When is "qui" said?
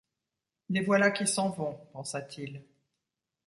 1.11-1.27